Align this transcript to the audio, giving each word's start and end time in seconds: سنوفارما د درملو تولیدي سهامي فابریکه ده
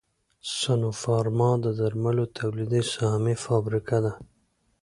سنوفارما 0.57 1.51
د 1.63 1.65
درملو 1.79 2.25
تولیدي 2.37 2.81
سهامي 2.93 3.35
فابریکه 3.45 3.97
ده 4.05 4.13